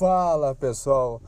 [0.00, 1.20] Fala pessoal!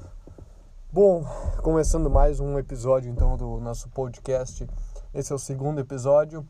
[0.91, 1.23] Bom,
[1.63, 4.67] começando mais um episódio então do nosso podcast.
[5.13, 6.41] Esse é o segundo episódio.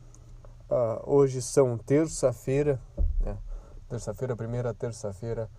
[0.71, 2.79] Uh, hoje são terça-feira,
[3.19, 3.37] né?
[3.89, 5.49] terça-feira, primeira terça-feira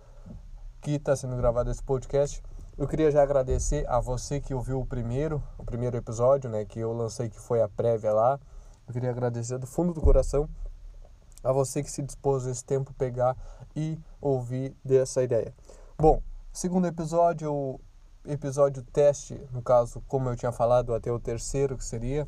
[0.81, 2.41] que está sendo gravado esse podcast.
[2.75, 6.65] Eu queria já agradecer a você que ouviu o primeiro, o primeiro episódio, né?
[6.65, 8.39] Que eu lancei que foi a prévia lá.
[8.87, 10.49] Eu queria agradecer do fundo do coração
[11.43, 13.37] a você que se dispôs esse tempo pegar
[13.75, 15.53] e ouvir dessa ideia.
[15.95, 16.23] Bom,
[16.55, 17.81] segundo episódio,
[18.25, 22.25] episódio teste, no caso, como eu tinha falado, até o terceiro que seria,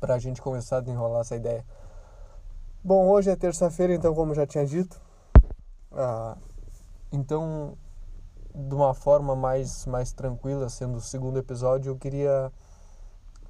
[0.00, 1.62] para a gente começar a desenrolar essa ideia.
[2.82, 4.98] Bom, hoje é terça-feira, então, como já tinha dito,
[5.92, 6.38] ah,
[7.12, 7.76] então,
[8.54, 12.50] de uma forma mais, mais tranquila, sendo o segundo episódio, eu queria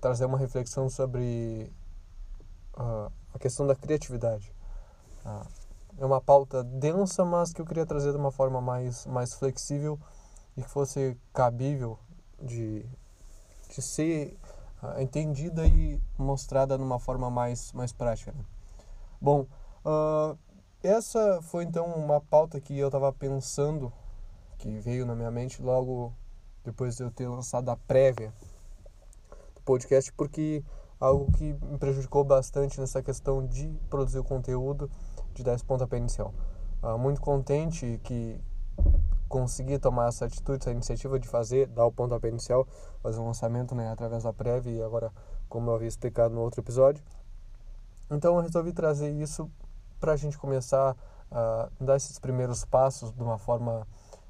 [0.00, 1.72] trazer uma reflexão sobre
[2.76, 4.52] uh, a questão da criatividade.
[5.24, 5.57] Uh,
[5.98, 9.98] é uma pauta densa, mas que eu queria trazer de uma forma mais, mais flexível
[10.56, 11.98] e que fosse cabível
[12.40, 12.86] de,
[13.68, 14.38] de ser
[14.82, 18.32] uh, entendida e mostrada numa forma mais, mais prática.
[18.32, 18.44] Né?
[19.20, 19.46] Bom,
[19.84, 20.38] uh,
[20.82, 23.92] essa foi então uma pauta que eu estava pensando,
[24.58, 26.12] que veio na minha mente logo
[26.64, 28.32] depois de eu ter lançado a prévia
[29.54, 30.62] do podcast, porque
[31.00, 34.90] algo que me prejudicou bastante nessa questão de produzir o conteúdo,
[35.38, 36.34] de dar esse pontapé inicial.
[36.82, 38.40] Uh, muito contente que
[39.28, 42.66] consegui tomar essa atitude, essa iniciativa de fazer, dar o pontapé inicial,
[43.02, 45.12] fazer um lançamento né, através da prévia e agora,
[45.48, 47.02] como eu havia explicado no outro episódio.
[48.10, 49.50] Então eu resolvi trazer isso
[50.00, 50.96] para a gente começar
[51.30, 53.86] a dar esses primeiros passos de uma forma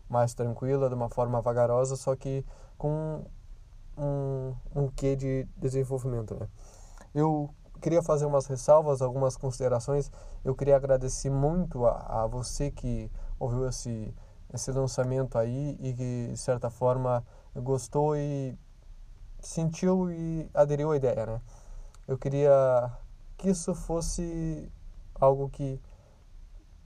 [0.09, 2.45] mais tranquila, de uma forma vagarosa, só que
[2.77, 3.25] com
[3.97, 6.34] um, um quê de desenvolvimento.
[6.34, 6.48] Né?
[7.14, 10.11] Eu queria fazer umas ressalvas, algumas considerações.
[10.45, 14.14] Eu queria agradecer muito a, a você que ouviu esse,
[14.52, 18.57] esse lançamento aí e que, de certa forma, gostou e
[19.41, 21.27] sentiu e aderiu à ideia.
[21.27, 21.41] Né?
[22.07, 22.91] Eu queria
[23.36, 24.70] que isso fosse
[25.20, 25.81] algo que,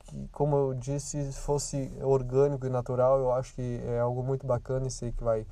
[0.01, 4.87] que, como eu disse, fosse orgânico e natural, eu acho que é algo muito bacana
[4.87, 5.47] e sei que vai,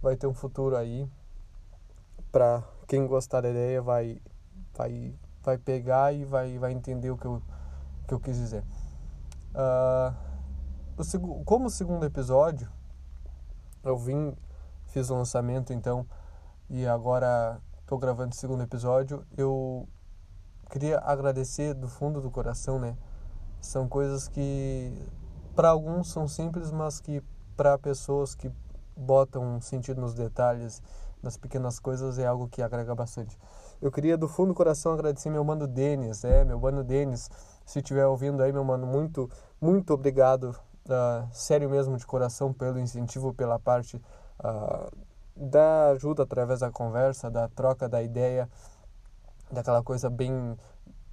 [0.00, 1.08] vai ter um futuro aí.
[2.32, 4.20] Para quem gostar da ideia, vai,
[4.76, 7.42] vai, vai pegar e vai, vai entender o que eu,
[8.06, 8.64] que eu quis dizer.
[9.54, 10.14] Uh,
[10.96, 12.68] o, como o segundo episódio,
[13.82, 14.36] eu vim,
[14.86, 16.06] fiz o lançamento então,
[16.68, 19.86] e agora estou gravando o segundo episódio, eu
[20.70, 22.96] queria agradecer do fundo do coração, né?
[23.60, 24.92] São coisas que
[25.54, 27.22] para alguns são simples, mas que
[27.56, 28.50] para pessoas que
[28.96, 30.82] botam sentido nos detalhes,
[31.22, 33.38] nas pequenas coisas, é algo que agrega bastante.
[33.84, 37.28] Eu queria do fundo do coração agradecer meu mano Denis, é, meu mano Denis,
[37.66, 39.28] se estiver ouvindo aí, meu mano, muito,
[39.60, 40.56] muito obrigado,
[40.86, 43.98] uh, sério mesmo, de coração, pelo incentivo, pela parte
[44.40, 44.90] uh,
[45.36, 48.48] da ajuda através da conversa, da troca da ideia,
[49.52, 50.56] daquela coisa bem,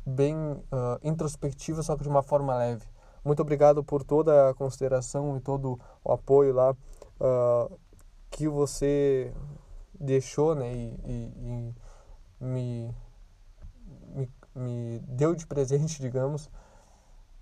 [0.05, 2.85] bem uh, introspectiva, só que de uma forma leve.
[3.21, 7.77] Muito obrigado por toda a consideração e todo o apoio lá uh,
[8.29, 9.33] que você
[9.99, 11.75] deixou né, e, e, e
[12.41, 12.93] me,
[14.15, 16.49] me, me, deu de presente, digamos.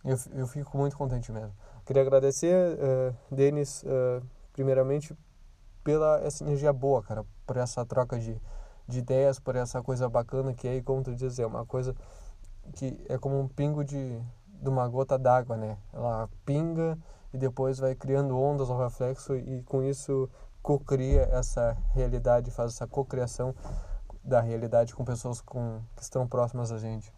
[0.03, 1.53] Eu, eu fico muito contente mesmo.
[1.85, 4.23] Queria agradecer, uh, Denis, uh,
[4.53, 5.17] primeiramente,
[5.83, 8.39] pela essa energia boa, cara, por essa troca de,
[8.88, 11.95] de ideias, por essa coisa bacana que é, como tu diz, é uma coisa
[12.75, 14.21] que é como um pingo de,
[14.61, 15.77] de uma gota d'água, né?
[15.91, 16.97] Ela pinga
[17.33, 20.29] e depois vai criando ondas ao reflexo e com isso
[20.61, 23.55] cocria essa realidade, faz essa cocriação
[24.29, 27.12] da realidade com pessoas com, que estão próximas a gente.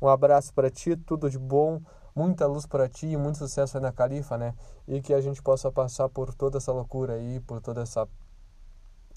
[0.00, 1.80] Um abraço para ti, tudo de bom,
[2.14, 4.54] muita luz para ti e muito sucesso aí na Califa, né?
[4.88, 8.08] E que a gente possa passar por toda essa loucura aí, por toda essa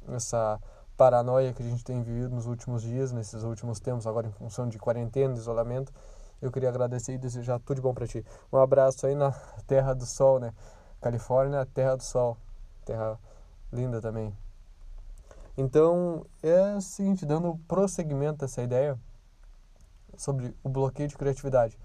[0.08, 0.60] essa
[0.96, 4.68] paranoia que a gente tem vivido nos últimos dias, nesses últimos tempos, agora em função
[4.68, 5.92] de quarentena, de isolamento.
[6.42, 8.24] Eu queria agradecer e desejar tudo de bom para ti.
[8.52, 9.32] Um abraço aí na
[9.66, 10.54] Terra do Sol, né?
[11.02, 12.38] Califórnia, Terra do Sol.
[12.86, 13.18] Terra
[13.72, 14.45] linda também.
[15.58, 19.00] Então, é o seguinte, dando prosseguimento a essa ideia
[20.18, 21.80] sobre o bloqueio de criatividade.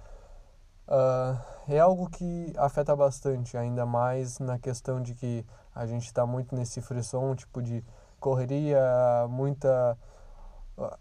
[0.88, 1.38] Uh,
[1.68, 6.54] é algo que afeta bastante, ainda mais na questão de que a gente está muito
[6.54, 7.84] nesse frisson, tipo de
[8.18, 8.80] correria,
[9.28, 9.96] muita.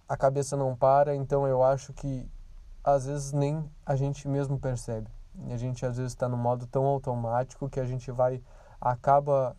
[0.07, 2.29] a cabeça não para, então eu acho que
[2.83, 5.09] às vezes nem a gente mesmo percebe.
[5.49, 8.41] A gente às vezes está no modo tão automático que a gente vai.
[8.79, 9.55] acaba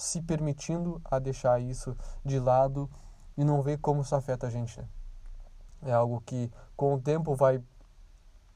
[0.00, 2.88] se permitindo a deixar isso de lado
[3.36, 4.80] e não vê como isso afeta a gente.
[4.80, 4.88] Né?
[5.82, 7.62] É algo que com o tempo vai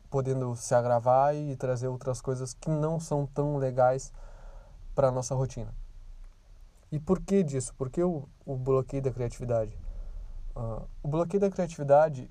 [0.08, 4.12] podendo se agravar e trazer outras coisas que não são tão legais
[4.94, 5.74] para nossa rotina.
[6.90, 7.74] E por que disso?
[7.74, 9.76] Por que o, o bloqueio da criatividade?
[10.54, 12.30] Uh, o bloqueio da criatividade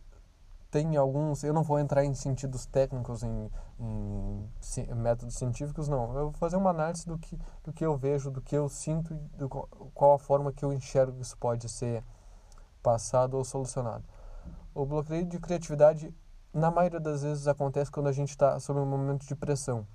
[0.74, 1.44] tem alguns.
[1.44, 6.06] Eu não vou entrar em sentidos técnicos, em, em, métodos científicos, não.
[6.18, 9.14] Eu vou fazer uma análise do que, do que eu vejo, do que eu sinto,
[9.38, 12.04] do qual a forma que eu enxergo que isso pode ser
[12.81, 14.04] passado ou solucionado.
[14.74, 16.12] O bloqueio de criatividade,
[16.52, 19.86] na maioria das vezes, acontece quando a gente está sob um momento de pressão.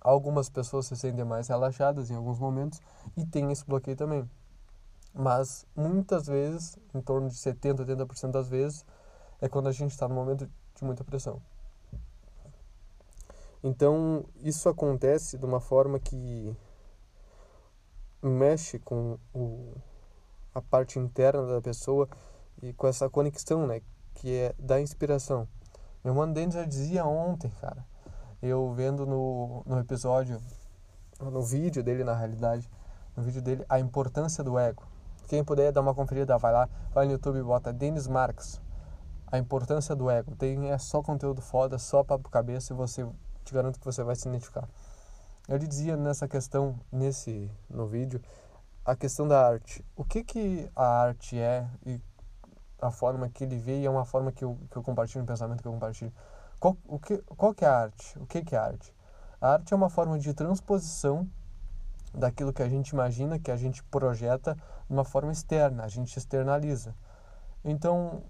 [0.00, 2.80] Algumas pessoas se sentem mais relaxadas em alguns momentos
[3.16, 4.28] e tem esse bloqueio também.
[5.14, 8.84] Mas muitas vezes, em torno de 70, 80% das vezes,
[9.44, 11.38] é quando a gente está no momento de muita pressão.
[13.62, 16.56] Então, isso acontece de uma forma que
[18.22, 19.74] mexe com o,
[20.54, 22.08] a parte interna da pessoa
[22.62, 23.82] e com essa conexão, né,
[24.14, 25.46] que é da inspiração.
[26.02, 27.84] Meu mano Denis já dizia ontem, cara,
[28.42, 30.40] eu vendo no, no episódio,
[31.20, 32.70] no vídeo dele na realidade,
[33.14, 34.84] no vídeo dele, a importância do ego.
[35.28, 38.60] Quem puder dar uma conferida, vai lá, vai no YouTube bota Denis Marx,
[39.26, 40.34] a importância do ego.
[40.36, 43.06] Tem é só conteúdo foda, só papo cabeça e você
[43.44, 44.68] te garanto que você vai se identificar.
[45.48, 48.20] Ele dizia nessa questão nesse no vídeo
[48.84, 49.84] a questão da arte.
[49.96, 52.00] O que que a arte é e
[52.80, 55.26] a forma que ele vê e é uma forma que eu, que eu compartilho, um
[55.26, 56.12] pensamento que eu compartilho.
[56.60, 58.18] Qual, o que, qual que é a arte?
[58.18, 58.94] O que que é a arte?
[59.40, 61.28] A arte é uma forma de transposição
[62.12, 66.16] daquilo que a gente imagina, que a gente projeta de uma forma externa, a gente
[66.16, 66.94] externaliza.
[67.64, 68.22] Então,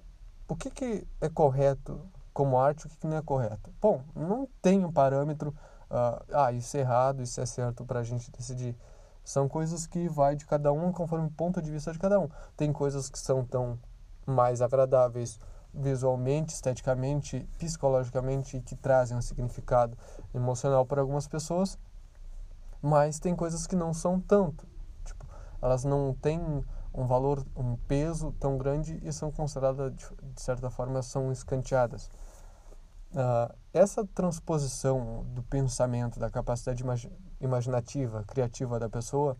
[0.54, 2.00] o que, que é correto
[2.32, 3.72] como arte, o que, que não é correto?
[3.80, 5.50] Bom, não tem um parâmetro,
[5.90, 8.76] uh, ah, isso é errado, isso é certo para a gente decidir.
[9.24, 12.28] São coisas que vai de cada um conforme o ponto de vista de cada um.
[12.56, 13.76] Tem coisas que são tão
[14.24, 15.40] mais agradáveis
[15.72, 19.98] visualmente, esteticamente, psicologicamente, que trazem um significado
[20.32, 21.76] emocional para algumas pessoas,
[22.80, 24.68] mas tem coisas que não são tanto.
[25.04, 25.26] Tipo,
[25.60, 26.64] elas não têm
[26.94, 32.08] um valor, um peso tão grande e são consideradas, de certa forma, são escanteadas.
[33.10, 37.10] Uh, essa transposição do pensamento, da capacidade imag
[37.40, 39.36] imaginativa, criativa da pessoa,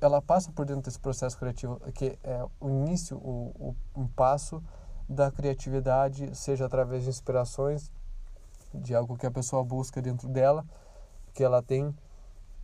[0.00, 4.62] ela passa por dentro desse processo criativo, que é o início, o, o, um passo
[5.08, 7.90] da criatividade, seja através de inspirações,
[8.72, 10.64] de algo que a pessoa busca dentro dela,
[11.34, 11.94] que ela tem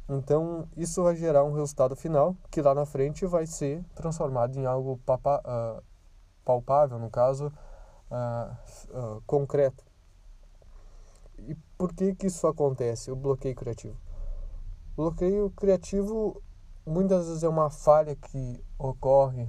[0.08, 4.64] então, isso vai gerar um resultado final que lá na frente vai ser transformado em
[4.64, 5.82] algo papa, uh,
[6.44, 7.52] palpável, no caso,
[8.10, 9.84] uh, uh, concreto.
[11.38, 13.96] E por que, que isso acontece, o bloqueio criativo?
[14.96, 16.42] Bloqueio criativo
[16.86, 19.46] muitas vezes é uma falha que ocorre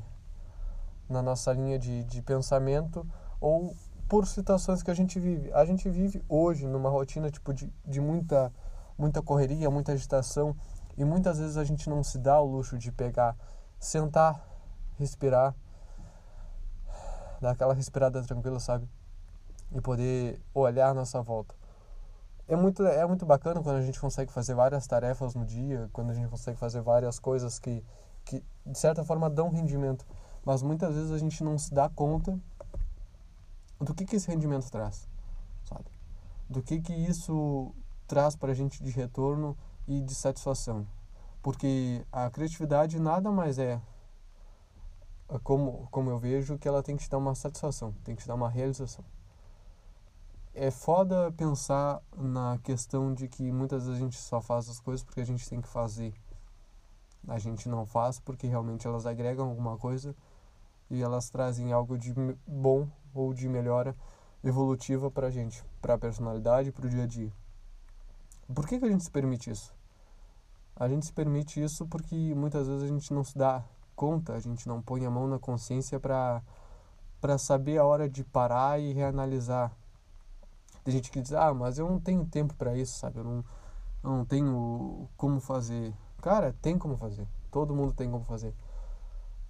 [1.07, 3.07] na nossa linha de, de pensamento
[3.39, 3.73] ou
[4.09, 5.51] por situações que a gente vive.
[5.53, 8.51] A gente vive hoje numa rotina tipo de, de muita
[9.00, 10.56] muita correria, muita agitação
[10.98, 13.36] e muitas vezes a gente não se dá o luxo de pegar,
[13.80, 14.46] sentar,
[14.98, 15.56] respirar,
[17.40, 18.88] dar aquela respirada tranquila, sabe?
[19.72, 21.56] E poder olhar a nossa volta.
[22.50, 26.10] É muito, é muito bacana quando a gente consegue fazer várias tarefas no dia, quando
[26.10, 27.81] a gente consegue fazer várias coisas que,
[28.25, 30.06] que de certa forma dão rendimento.
[30.44, 32.38] Mas muitas vezes a gente não se dá conta
[33.80, 35.07] do que, que esse rendimento traz,
[35.64, 35.85] sabe?
[36.50, 37.73] Do que, que isso
[38.09, 39.56] traz para a gente de retorno
[39.87, 40.85] e de satisfação.
[41.44, 43.80] Porque a criatividade nada mais é,
[45.30, 48.23] é, como, como eu vejo, que ela tem que te dar uma satisfação, tem que
[48.23, 49.06] te dar uma realização.
[50.56, 55.04] É foda pensar na questão de que muitas vezes a gente só faz as coisas
[55.04, 56.13] porque a gente tem que fazer.
[57.28, 60.16] A gente não faz porque realmente elas agregam alguma coisa
[60.89, 62.11] e elas trazem algo de
[62.47, 63.95] bom ou de melhora
[64.44, 67.31] evolutiva para a gente, para a personalidade, para o dia a dia.
[68.53, 69.73] Por que, que a gente se permite isso?
[70.75, 73.63] A gente se permite isso porque muitas vezes a gente não se dá
[73.95, 76.41] conta, a gente não põe a mão na consciência para
[77.21, 79.71] para saber a hora de parar e reanalisar.
[80.83, 83.19] Tem gente que diz: "Ah, mas eu não tenho tempo para isso, sabe?
[83.19, 83.45] Eu não
[84.03, 85.94] eu não tenho como fazer".
[86.21, 87.27] Cara, tem como fazer.
[87.51, 88.53] Todo mundo tem como fazer.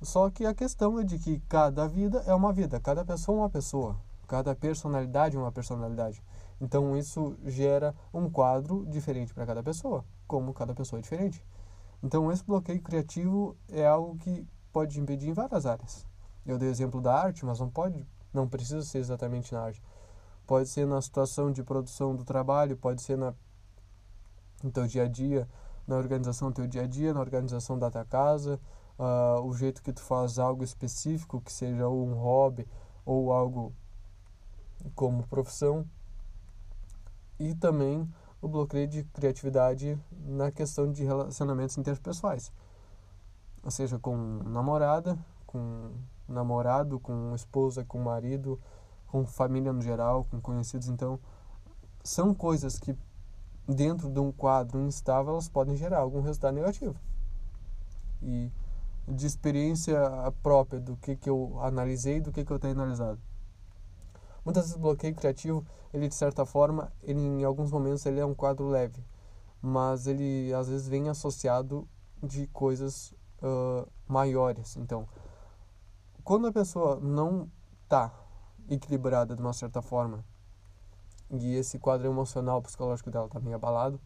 [0.01, 3.41] Só que a questão é de que cada vida é uma vida, cada pessoa é
[3.41, 6.23] uma pessoa, cada personalidade é uma personalidade.
[6.59, 11.43] Então isso gera um quadro diferente para cada pessoa, como cada pessoa é diferente.
[12.03, 16.05] Então esse bloqueio criativo é algo que pode impedir em várias áreas.
[16.45, 19.81] Eu dei o exemplo da arte, mas não pode, não precisa ser exatamente na arte.
[20.45, 23.33] Pode ser na situação de produção do trabalho, pode ser na
[24.61, 25.47] no teu dia a dia,
[25.87, 28.59] na organização do teu dia a dia, na organização da tua casa,
[28.97, 32.67] uh, o jeito que tu faz algo específico, que seja um hobby
[33.05, 33.73] ou algo
[34.95, 35.87] como profissão
[37.39, 38.07] e também
[38.41, 42.51] o bloqueio de criatividade na questão de relacionamentos interpessoais.
[43.63, 44.15] Ou seja, com
[44.45, 45.91] namorada, com
[46.27, 48.59] namorado, com esposa, com marido,
[49.07, 50.87] com família no geral, com conhecidos.
[50.87, 51.19] Então,
[52.03, 52.95] são coisas que
[53.67, 56.95] dentro de um quadro instável elas podem gerar algum resultado negativo.
[58.21, 58.51] E
[59.07, 59.99] de experiência
[60.43, 63.19] própria do que, que eu analisei do que, que eu tenho analisado.
[64.43, 68.25] Muitas vezes o bloqueio criativo, ele de certa forma, ele em alguns momentos ele é
[68.25, 69.03] um quadro leve,
[69.61, 71.87] mas ele às vezes vem associado
[72.21, 74.77] de coisas uh, maiores.
[74.77, 75.07] Então,
[76.23, 77.49] quando a pessoa não
[77.83, 78.13] está
[78.69, 80.23] equilibrada de uma certa forma
[81.31, 83.99] e esse quadro emocional, psicológico dela está meio abalado,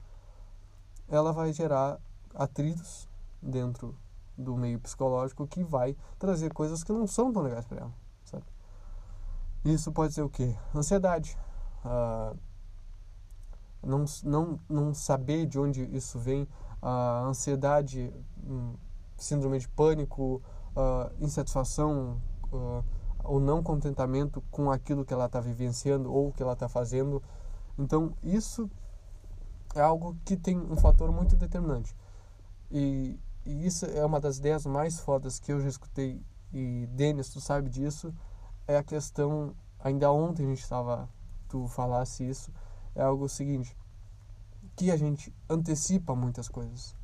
[1.07, 1.99] ela vai gerar
[2.33, 3.07] atritos
[3.41, 3.97] dentro
[4.37, 8.02] do meio psicológico que vai trazer coisas que não são tão legais para ela?
[9.63, 10.55] Isso pode ser o quê?
[10.75, 11.37] Ansiedade.
[11.85, 12.37] Uh,
[13.81, 16.47] não, não, não saber de onde isso vem,
[16.81, 18.13] a uh, ansiedade,
[18.45, 18.73] um,
[19.17, 20.41] síndrome de pânico,
[20.75, 22.83] uh, insatisfação, uh,
[23.23, 27.21] o não contentamento com aquilo que ela está vivenciando ou que ela está fazendo.
[27.77, 28.69] Então, isso
[29.75, 31.95] é algo que tem um fator muito determinante.
[32.69, 36.21] E, e isso é uma das ideias mais fodas que eu já escutei.
[36.53, 38.13] E Denis, tu sabe disso.
[38.67, 39.55] É a questão.
[39.79, 41.09] Ainda ontem a gente estava.
[41.47, 42.51] Tu falasse isso.
[42.95, 43.75] É algo seguinte:
[44.75, 46.95] que a gente antecipa muitas coisas.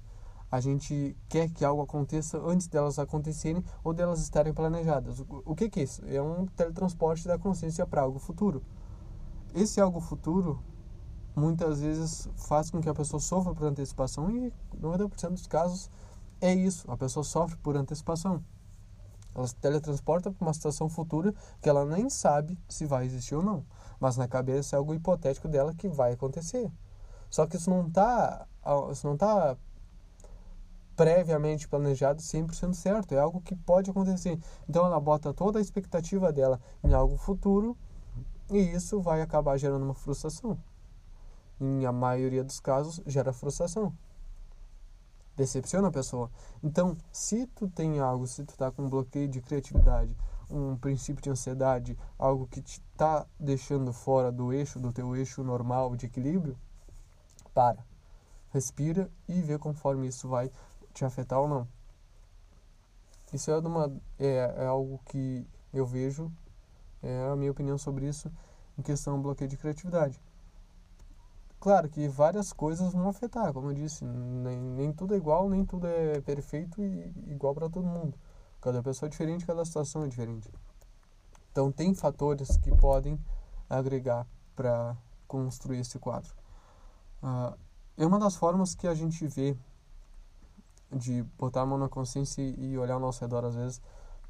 [0.51, 5.23] A gente quer que algo aconteça antes delas acontecerem ou delas estarem planejadas.
[5.45, 6.01] O que, que é isso?
[6.07, 8.63] É um teletransporte da consciência para algo futuro.
[9.53, 10.59] Esse algo futuro
[11.35, 15.89] muitas vezes faz com que a pessoa sofra por antecipação e 90% dos casos
[16.41, 18.43] é isso, a pessoa sofre por antecipação.
[19.39, 23.41] Ela se teletransporta para uma situação futura que ela nem sabe se vai existir ou
[23.41, 23.65] não,
[23.99, 26.69] mas na cabeça é algo hipotético dela que vai acontecer.
[27.29, 28.45] Só que isso não está
[28.91, 29.57] isso não tá
[30.95, 34.37] previamente planejado 100% certo, é algo que pode acontecer.
[34.67, 37.77] Então ela bota toda a expectativa dela em algo futuro
[38.51, 40.59] e isso vai acabar gerando uma frustração.
[41.61, 43.93] Em a maioria dos casos gera frustração.
[45.39, 46.29] Decepciona a pessoa.
[46.61, 50.13] Então, se tu tem algo, se tu tá com um bloqueio de criatividade,
[50.49, 55.41] um princípio de ansiedade, algo que te tá deixando fora do eixo, do teu eixo
[55.41, 56.57] normal de equilíbrio,
[57.53, 57.85] para.
[58.51, 60.51] Respira e vê conforme isso vai
[60.93, 61.65] te afetar ou não.
[63.31, 66.29] Isso é, uma, é, é algo que eu vejo,
[67.01, 68.29] é a minha opinião sobre isso
[68.77, 70.19] em questão do bloqueio de criatividade.
[71.59, 75.65] Claro que várias coisas vão afetar, como eu disse, nem, nem tudo é igual, nem
[75.65, 78.17] tudo é perfeito e igual para todo mundo.
[78.61, 80.49] Cada pessoa é diferente, cada situação é diferente.
[81.51, 83.19] Então tem fatores que podem
[83.69, 84.25] agregar
[84.55, 84.95] para
[85.27, 86.33] construir esse quadro.
[87.21, 87.57] Uh,
[87.97, 89.57] é uma das formas que a gente vê
[90.89, 93.81] de botar a mão na consciência e olhar ao nosso redor às vezes,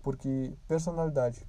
[0.02, 1.46] porque personalidade.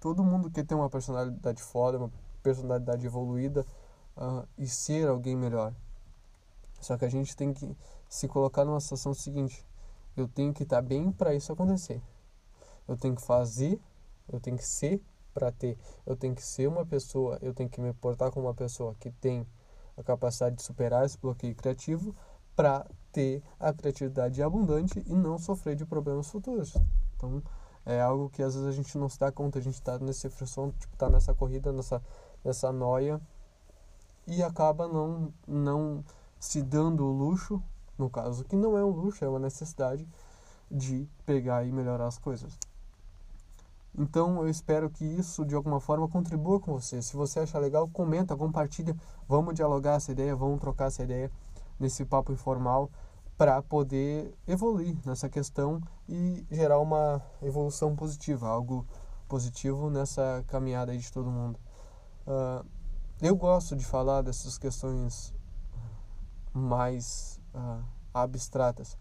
[0.00, 2.10] Todo mundo quer ter uma personalidade foda, uma
[2.42, 3.64] personalidade evoluída
[4.16, 5.72] uh, e ser alguém melhor.
[6.80, 7.76] Só que a gente tem que
[8.08, 9.64] se colocar numa situação seguinte:
[10.16, 12.00] eu tenho que estar tá bem para isso acontecer.
[12.86, 13.80] Eu tenho que fazer,
[14.30, 15.00] eu tenho que ser
[15.32, 15.78] para ter.
[16.06, 19.10] Eu tenho que ser uma pessoa, eu tenho que me portar como uma pessoa que
[19.10, 19.46] tem
[19.96, 22.14] a capacidade de superar esse bloqueio criativo
[22.54, 26.76] para ter a criatividade abundante e não sofrer de problemas futuros.
[27.16, 27.42] Então,
[27.86, 30.28] é algo que às vezes a gente não se dá conta, a gente está nesse
[30.30, 32.02] frição, tipo, tá nessa corrida, nessa
[32.44, 33.20] nessa noia
[34.26, 36.04] e acaba não não
[36.38, 37.62] se dando o luxo,
[37.98, 40.06] no caso que não é um luxo, é uma necessidade
[40.70, 42.58] de pegar e melhorar as coisas.
[43.96, 47.00] Então eu espero que isso de alguma forma contribua com você.
[47.00, 48.96] Se você achar legal, comenta, compartilha,
[49.28, 51.30] vamos dialogar essa ideia, vamos trocar essa ideia
[51.78, 52.90] nesse papo informal
[53.36, 58.86] para poder evoluir nessa questão e gerar uma evolução positiva, algo
[59.28, 61.58] positivo nessa caminhada de todo mundo.
[62.26, 62.64] Uh,
[63.20, 65.34] eu gosto de falar dessas questões
[66.52, 68.96] mais uh, abstratas.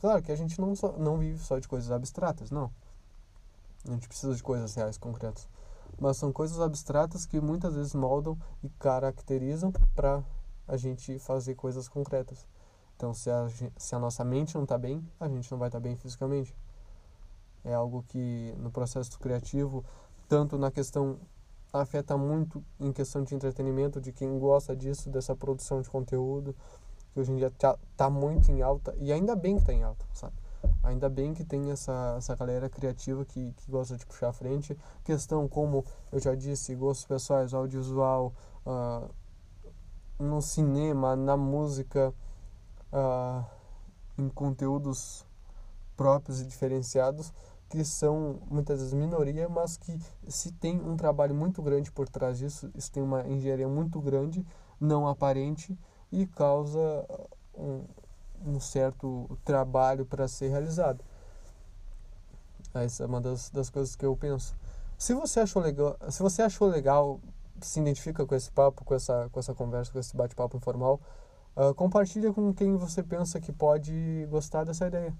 [0.00, 2.70] Claro que a gente não, só, não vive só de coisas abstratas, não.
[3.86, 5.48] A gente precisa de coisas reais, concretas.
[6.00, 10.22] Mas são coisas abstratas que muitas vezes moldam e caracterizam para
[10.66, 12.46] a gente fazer coisas concretas.
[12.96, 15.78] Então, se a, se a nossa mente não está bem, a gente não vai estar
[15.78, 16.54] tá bem fisicamente.
[17.64, 19.84] É algo que no processo criativo,
[20.28, 21.18] tanto na questão
[21.72, 26.54] afeta muito em questão de entretenimento, de quem gosta disso, dessa produção de conteúdo,
[27.12, 29.82] que hoje em dia está tá muito em alta, e ainda bem que está em
[29.82, 30.34] alta, sabe?
[30.82, 34.76] Ainda bem que tem essa, essa galera criativa que, que gosta de puxar à frente.
[35.04, 38.32] Questão como eu já disse, gostos pessoais, audiovisual,
[38.66, 39.08] uh,
[40.18, 42.12] no cinema, na música,
[42.92, 43.44] uh,
[44.16, 45.24] em conteúdos
[45.96, 47.32] próprios e diferenciados
[47.68, 52.38] que são muitas vezes minoria, mas que se tem um trabalho muito grande por trás
[52.38, 54.44] disso, isso tem uma engenharia muito grande,
[54.80, 55.78] não aparente
[56.10, 57.06] e causa
[57.54, 57.84] um,
[58.44, 61.04] um certo trabalho para ser realizado.
[62.72, 64.56] Essa é uma das, das coisas que eu penso.
[64.96, 67.20] Se você achou legal, se você achou legal,
[67.60, 71.00] se identifica com esse papo, com essa, com essa conversa, com esse bate-papo informal,
[71.56, 75.14] uh, compartilha com quem você pensa que pode gostar dessa ideia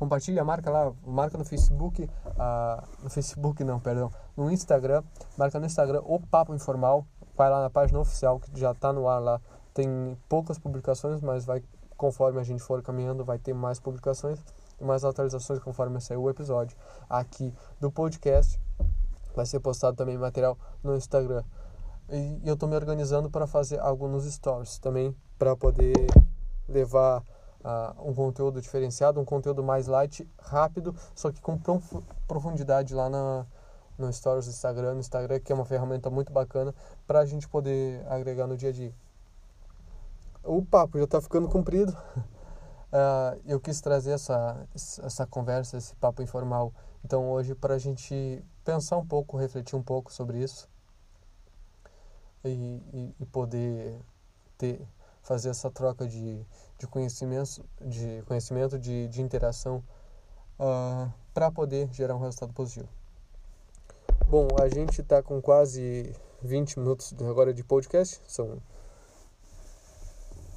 [0.00, 5.04] compartilha, marca lá, marca no Facebook, uh, no Facebook não, perdão, no Instagram,
[5.36, 9.06] marca no Instagram o Papo Informal, vai lá na página oficial que já está no
[9.06, 9.38] ar lá,
[9.74, 11.62] tem poucas publicações, mas vai
[11.98, 14.42] conforme a gente for caminhando, vai ter mais publicações
[14.80, 16.74] e mais atualizações conforme sair o episódio
[17.06, 18.58] aqui do podcast.
[19.36, 21.44] Vai ser postado também material no Instagram.
[22.08, 25.92] E eu estou me organizando para fazer algo nos stories também, para poder
[26.66, 27.22] levar
[27.64, 31.58] uh, um conteúdo diferenciado, um conteúdo mais light, rápido, só que com
[32.26, 33.46] profundidade lá na,
[33.98, 36.74] no Stories do Instagram, no Instagram, que é uma ferramenta muito bacana
[37.06, 38.94] para a gente poder agregar no dia a dia.
[40.42, 41.92] O papo já está ficando comprido.
[41.92, 46.72] Uh, eu quis trazer essa, essa conversa, esse papo informal,
[47.04, 50.68] então hoje para a gente pensar um pouco, refletir um pouco sobre isso
[52.44, 53.98] e, e, e poder
[54.56, 54.86] ter
[55.22, 56.44] fazer essa troca de,
[56.78, 59.76] de conhecimento, de, conhecimento de, de interação
[60.58, 62.88] uh, ah, para poder gerar um resultado positivo.
[64.28, 68.58] Bom, a gente está com quase 20 minutos agora de podcast, são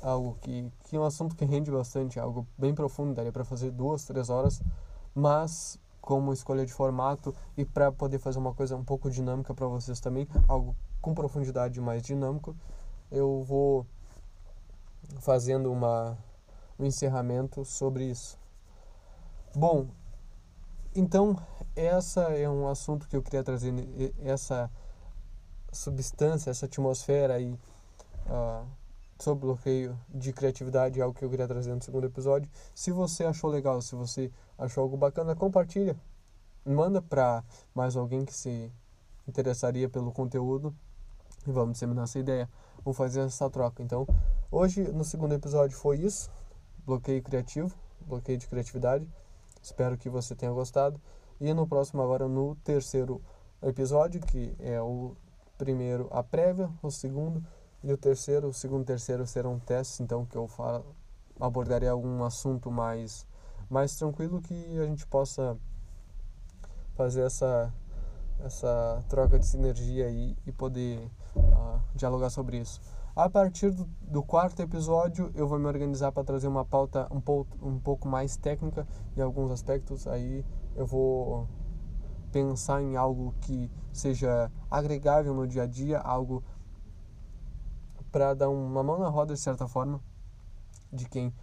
[0.02, 3.72] algo que, que é um assunto que rende bastante, algo bem profundo, daria para fazer
[3.72, 4.62] duas, três horas,
[5.16, 9.68] mas como escolha de formato e para poder fazer uma coisa um pouco dinâmica para
[9.68, 12.56] vocês também, algo com profundidade mais dinâmico,
[13.10, 13.86] eu vou
[15.20, 16.18] fazendo uma,
[16.78, 18.40] um encerramento sobre isso.
[19.56, 19.88] Bom,
[20.96, 21.38] então
[21.76, 23.74] essa é um assunto que eu queria trazer,
[24.24, 24.70] essa
[25.72, 27.60] substância, essa atmosfera aí
[28.28, 28.68] uh,
[29.20, 32.50] sobre bloqueio de criatividade é algo que eu queria trazer no segundo episódio.
[32.76, 35.96] Se você achou legal, se você achou algo bacana, compartilha.
[36.66, 38.72] Manda para mais alguém que se
[39.28, 40.76] interessaria pelo conteúdo
[41.48, 42.50] e vamos disseminar essa ideia.
[42.84, 43.82] Vamos fazer essa troca.
[43.82, 44.06] Então,
[44.56, 46.30] Hoje, no segundo episódio, foi isso:
[46.86, 49.10] bloqueio criativo, bloqueio de criatividade.
[49.60, 51.02] Espero que você tenha gostado.
[51.42, 53.20] E no próximo, agora no terceiro
[53.64, 55.16] episódio, que é o
[55.58, 57.44] primeiro a prévia, o segundo
[57.84, 58.50] e o terceiro.
[58.50, 60.86] O segundo e terceiro serão testes, então que eu falo,
[61.40, 63.26] abordarei algum assunto mais,
[63.68, 65.58] mais tranquilo que a gente possa
[66.94, 67.74] fazer essa,
[68.44, 72.82] essa troca de sinergia aí e poder uh, dialogar sobre isso.
[73.16, 77.22] A partir do, do, quarto episódio, eu vou me organizar para trazer uma pauta um,
[77.62, 80.08] um pouco mais técnica em alguns aspectos.
[80.08, 80.44] Aí
[80.76, 81.48] eu vou
[82.32, 86.44] pensar em algo que seja agregável no dia a dia, algo
[88.12, 90.02] para dar uma mão na roda de certa forma
[90.92, 91.34] de quem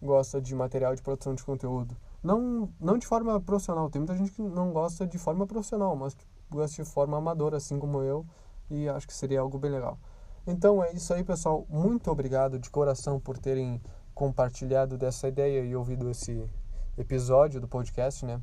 [0.00, 1.96] gosta de material de produção de conteúdo.
[2.22, 6.14] Não, não de forma profissional, tem muita gente que não gosta de forma profissional, mas
[6.14, 8.26] que gosta de forma amadora, assim como eu,
[8.70, 9.98] e acho que seria algo bem legal.
[10.46, 11.66] Então é isso aí, pessoal.
[11.68, 13.80] Muito obrigado de coração por terem
[14.14, 16.48] compartilhado dessa ideia e ouvido esse
[16.96, 18.40] episódio do podcast, né?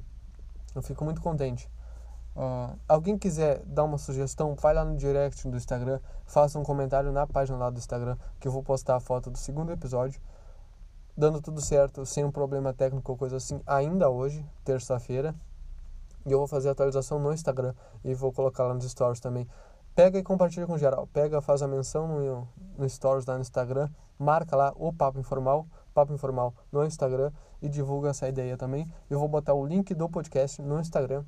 [0.73, 1.69] Eu fico muito contente.
[2.35, 7.11] Uh, alguém quiser dar uma sugestão, vai lá no direct do Instagram, faça um comentário
[7.11, 10.21] na página lá do Instagram, que eu vou postar a foto do segundo episódio.
[11.17, 15.33] Dando tudo certo, sem um problema técnico ou coisa assim, ainda hoje, terça-feira.
[16.25, 19.47] E eu vou fazer a atualização no Instagram e vou colocar lá nos stories também
[19.95, 21.07] pega e compartilha com geral.
[21.07, 25.65] Pega, faz a menção no, no Stories lá no Instagram, marca lá o Papo Informal,
[25.93, 28.91] Papo Informal no Instagram e divulga essa ideia também.
[29.09, 31.23] Eu vou botar o link do podcast no Instagram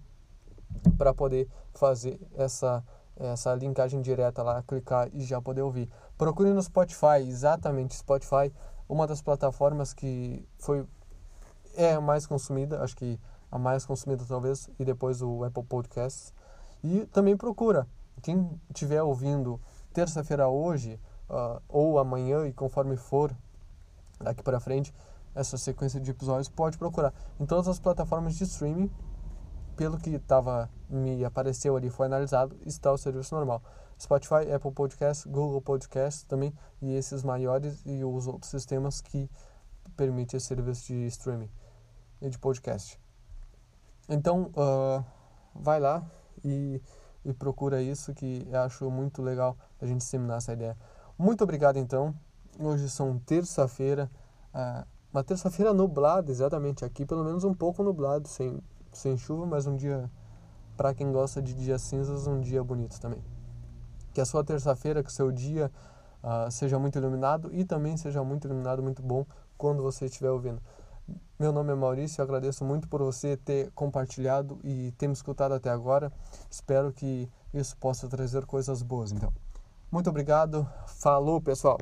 [0.98, 2.84] para poder fazer essa
[3.20, 5.90] essa linkagem direta lá, clicar e já poder ouvir.
[6.20, 8.54] Procure no Spotify, exatamente Spotify,
[8.88, 10.86] uma das plataformas que foi
[11.76, 13.20] é mais consumida, acho que
[13.52, 16.34] a mais consumida talvez, e depois o Apple Podcasts.
[16.84, 17.88] E também procura.
[18.22, 19.60] Quem estiver ouvindo
[19.94, 23.36] terça-feira hoje uh, ou amanhã e conforme for
[24.20, 24.94] daqui para frente
[25.36, 27.14] essa sequência de episódios pode procurar.
[27.40, 28.90] Em todas as plataformas de streaming
[29.76, 33.62] pelo que estava me apareceu ali foi analisado está o serviço normal.
[34.00, 39.30] Spotify Apple Podcast Google Podcast também e esses maiores e os outros sistemas que
[39.96, 41.50] permitem esse serviço de streaming
[42.22, 43.07] e de podcast
[44.10, 45.04] então uh,
[45.56, 46.06] vai lá
[46.44, 46.82] e
[47.28, 50.78] e procura isso que eu acho muito legal a gente disseminar essa ideia.
[51.18, 52.16] Muito obrigado então.
[52.58, 54.10] Hoje são terça-feira,
[54.56, 58.62] uh, uma terça-feira nublada, exatamente aqui, pelo menos um pouco nublado, sem,
[58.94, 60.10] sem chuva, mas um dia,
[60.78, 63.22] para quem gosta de dias cinzas, um dia bonito também.
[64.14, 65.70] Que a sua terça-feira, que o seu dia
[66.24, 69.26] uh, seja muito iluminado e também seja muito iluminado, muito bom
[69.58, 70.62] quando você estiver ouvindo.
[71.40, 75.54] Meu nome é Maurício, eu agradeço muito por você ter compartilhado e ter me escutado
[75.54, 76.12] até agora.
[76.50, 79.32] Espero que isso possa trazer coisas boas, então.
[79.92, 80.68] Muito obrigado.
[80.88, 81.78] Falou, pessoal.